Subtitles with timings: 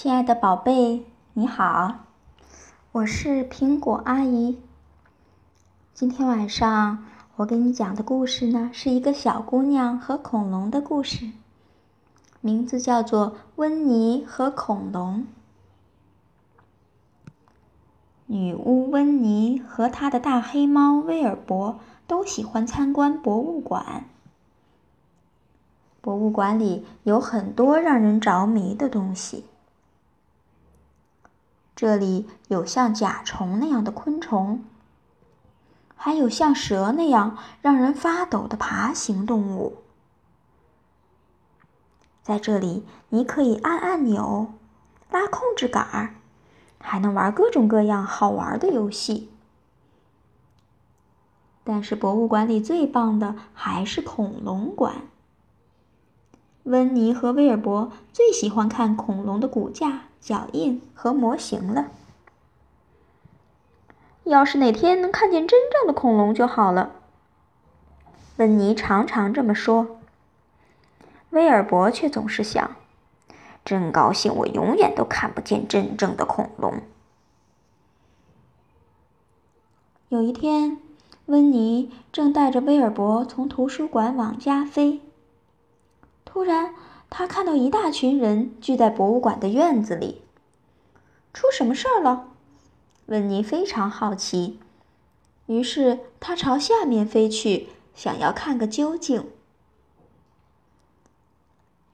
[0.00, 2.04] 亲爱的宝贝，你好，
[2.92, 4.60] 我是苹果阿姨。
[5.92, 7.04] 今天晚上
[7.34, 11.32] 我给你讲的故事呢，是一个小姑娘和恐龙的故事，
[12.40, 15.26] 名字叫做《温妮和恐龙》。
[18.26, 24.04] 女巫温妮和她的大黑猫威尔伯都喜欢参观博物馆。
[26.00, 29.44] 博物馆里有很多让人着迷的东西。
[31.78, 34.64] 这里有像甲虫那样的昆虫，
[35.94, 39.76] 还有像蛇那样让人发抖的爬行动物。
[42.20, 44.54] 在这里，你可以按按钮、
[45.12, 46.16] 拉控制杆，
[46.80, 49.30] 还能玩各种各样好玩的游戏。
[51.62, 55.02] 但是，博物馆里最棒的还是恐龙馆。
[56.64, 60.07] 温妮和威尔伯最喜欢看恐龙的骨架。
[60.20, 61.88] 脚印和模型了。
[64.24, 66.92] 要是哪天能看见真正的恐龙就好了。
[68.36, 69.98] 温妮常常这么说。
[71.30, 72.76] 威尔伯却总是想：
[73.64, 76.82] 真高兴，我永远都看不见真正的恐龙。
[80.08, 80.78] 有一天，
[81.26, 85.00] 温妮正带着威尔伯从图书馆往家飞，
[86.24, 86.74] 突然。
[87.10, 90.22] 他看到一大群人聚在博物馆的院子里，
[91.32, 92.28] 出什么事儿了？
[93.06, 94.60] 温妮非常好奇，
[95.46, 99.28] 于是他朝下面飞去，想要看个究竟。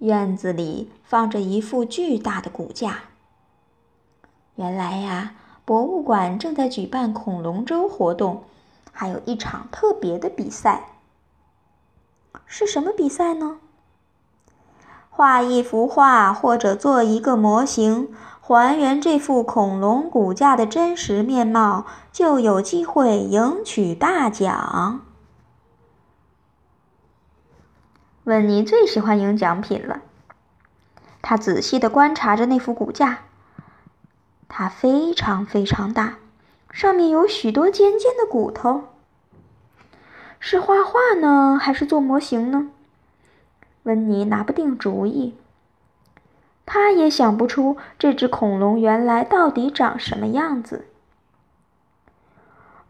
[0.00, 3.04] 院子里放着一副巨大的骨架。
[4.56, 8.44] 原来呀，博物馆正在举办恐龙周活动，
[8.92, 10.98] 还有一场特别的比赛。
[12.44, 13.60] 是什么比赛呢？
[15.16, 25.00] 画一幅画，或者做一个模型，还原这副恐龙骨架的真实面貌，就有机会赢取大奖。
[28.24, 30.02] 温妮最喜欢赢奖品了。
[31.22, 33.20] 他仔细的观察着那副骨架，
[34.48, 36.16] 它非常非常大，
[36.70, 38.82] 上面有许多尖尖的骨头。
[40.38, 42.68] 是画画呢，还是做模型呢？
[43.86, 45.36] 温妮拿不定主意，
[46.66, 50.88] 他也想不出这只恐龙原来到底长什么样子。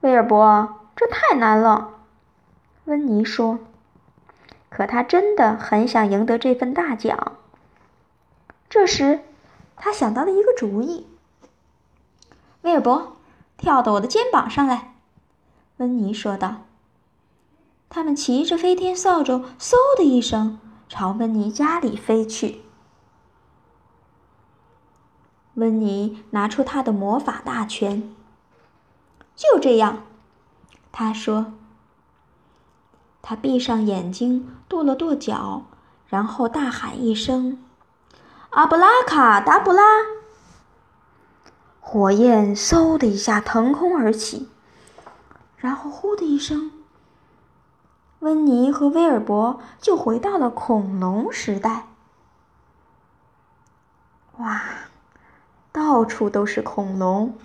[0.01, 1.91] 威尔伯，这太难了，
[2.87, 3.59] 温妮说。
[4.71, 7.33] 可他真的很想赢得这份大奖。
[8.71, 9.21] 这时，
[9.77, 11.07] 他想到了一个主意。
[12.63, 13.19] 威尔伯，
[13.59, 14.95] 跳到我的肩膀上来，
[15.77, 16.63] 温妮说道。
[17.91, 20.59] 他们骑着飞天扫帚，嗖的一声。
[20.89, 22.63] 朝温妮家里飞去。
[25.55, 28.15] 温妮拿出他的魔法大全。
[29.35, 30.05] 就这样，
[30.93, 31.53] 他说。
[33.21, 35.65] 他闭上眼睛，跺了跺脚，
[36.07, 37.59] 然后大喊一声
[38.51, 39.83] ：“阿布拉卡达布拉！”
[41.81, 44.49] 火焰嗖的一下腾空而起，
[45.57, 46.71] 然后“呼”的一声。
[48.27, 51.87] 温妮和威尔伯就回到了恐龙时代。
[54.39, 54.65] 哇，
[55.71, 57.39] 到处都是恐龙，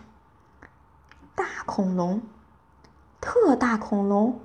[1.36, 2.24] 大恐龙、
[3.20, 4.42] 特大恐龙，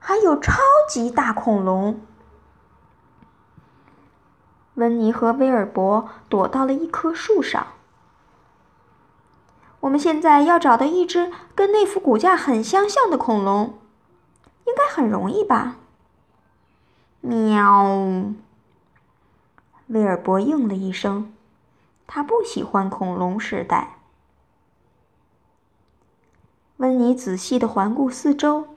[0.00, 0.54] 还有超
[0.88, 2.00] 级大恐龙。
[4.74, 7.68] 温妮和威尔伯躲到了一棵树上。
[9.78, 13.78] 我们现在要找到一只跟那副骨架很相像的恐龙。
[14.64, 15.76] 应该很容易吧？
[17.20, 18.32] 喵！
[19.88, 21.34] 威尔伯应了一声，
[22.06, 23.98] 他不喜欢恐龙时代。
[26.78, 28.76] 温妮仔细的环顾四周，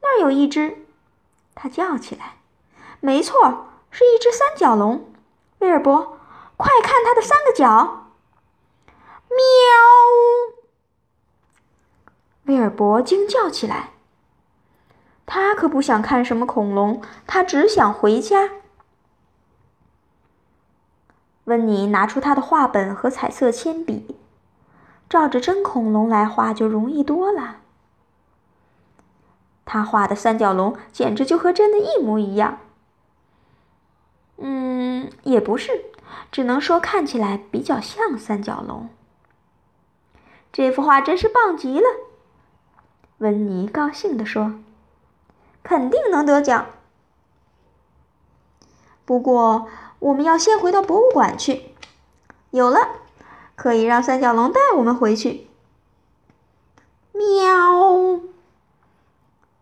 [0.00, 0.84] 那儿有一只，
[1.54, 2.36] 他叫起来
[3.00, 5.10] ：“没错，是一只三角龙！”
[5.58, 6.18] 威尔伯，
[6.56, 8.12] 快看它的三个角！
[9.28, 9.36] 喵！
[12.44, 13.90] 威尔伯惊叫起来。
[15.32, 18.50] 他可不想看什么恐龙，他只想回家。
[21.44, 24.16] 温妮拿出他的画本和彩色铅笔，
[25.08, 27.58] 照着真恐龙来画就容易多了。
[29.64, 32.58] 他画的三角龙简直就和真的一模一样。
[34.38, 35.84] 嗯，也不是，
[36.32, 38.88] 只能说看起来比较像三角龙。
[40.52, 41.86] 这幅画真是棒极了，
[43.18, 44.54] 温妮高兴地说。
[45.62, 46.66] 肯定能得奖。
[49.04, 49.66] 不过，
[49.98, 51.74] 我们要先回到博物馆去。
[52.50, 52.78] 有了，
[53.56, 55.48] 可以让三角龙带我们回去。
[57.12, 58.20] 喵！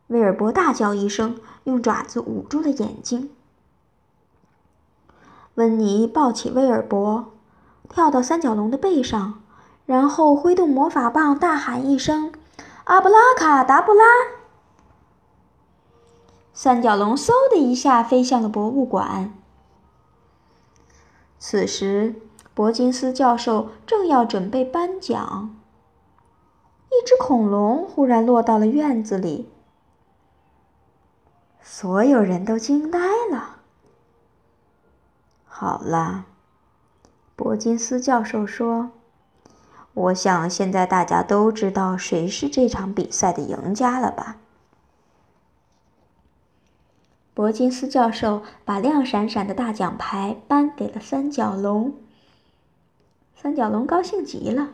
[0.09, 3.31] 威尔伯大叫一声，用爪子捂住了眼睛。
[5.55, 7.33] 温妮抱起威尔伯，
[7.89, 9.43] 跳到三角龙的背上，
[9.85, 12.33] 然后挥动魔法棒，大喊一声
[12.85, 14.05] ：“阿布拉卡达布拉！”
[16.61, 19.33] 三角龙嗖的一下飞向了博物馆。
[21.39, 22.17] 此时，
[22.53, 25.57] 伯金斯教授正要准备颁奖，
[26.89, 29.49] 一只恐龙忽然落到了院子里，
[31.63, 32.99] 所有人都惊呆
[33.31, 33.61] 了。
[35.45, 36.25] 好了，
[37.37, 38.91] 伯金斯教授说
[39.95, 44.39] ：“我想现在大家都知道谁是这场比赛的赢家了吧？”
[47.39, 51.95] 伯金斯教授把亮闪闪的大奖牌颁给了三角龙。
[53.37, 54.71] 三角龙高兴极了，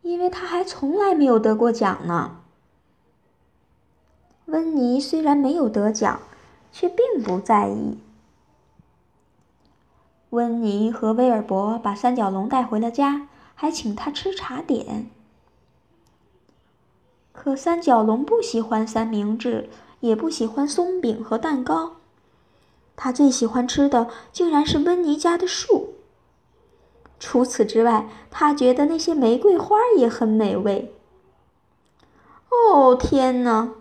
[0.00, 2.40] 因为他还从来没有得过奖呢。
[4.46, 6.18] 温妮虽然没有得奖，
[6.72, 7.98] 却并不在意。
[10.30, 15.10] 温妮和威尔伯把三角龙带回了家，还请他吃茶点。
[17.32, 19.68] 可三角龙不喜欢三明治。
[20.00, 21.96] 也不喜欢松饼和蛋糕，
[22.96, 25.94] 他最喜欢吃的竟然是温妮家的树。
[27.18, 30.94] 除此之外，他觉得那些玫瑰花也很美味。
[32.50, 33.72] 哦天哪，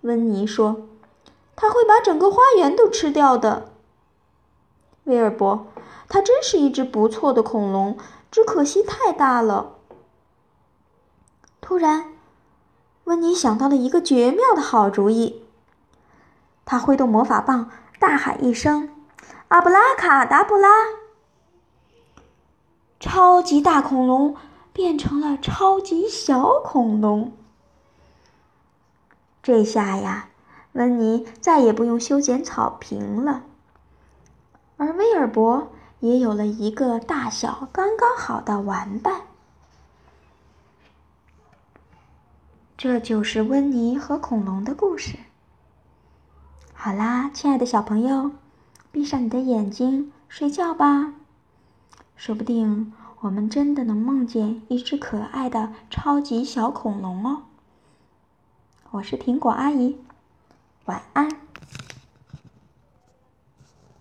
[0.00, 0.88] 温妮说
[1.54, 3.72] ：“他会把整个花园都吃掉的。”
[5.04, 5.66] 威尔伯，
[6.08, 7.98] 他真是一只不错的恐龙，
[8.30, 9.74] 只可惜太大了。
[11.60, 12.13] 突然。
[13.04, 15.42] 温妮想到了一个绝妙的好主意。
[16.64, 18.88] 他挥动魔法棒，大喊一声
[19.48, 20.68] ：“阿布拉卡达布拉！”
[22.98, 24.34] 超级大恐龙
[24.72, 27.32] 变成了超级小恐龙。
[29.42, 30.30] 这下呀，
[30.72, 33.42] 温妮再也不用修剪草坪了，
[34.78, 39.20] 而威尔伯也有了一个大小刚刚好的玩伴。
[42.84, 45.16] 这就是温妮和恐龙的故事。
[46.74, 48.32] 好啦，亲爱的小朋友，
[48.92, 51.14] 闭上你的眼睛，睡觉吧。
[52.14, 57.44] 说不定我们真的能梦见一只可爱的超级小恐龙哦。
[58.90, 59.96] 我是苹果阿姨，
[60.84, 61.30] 晚安。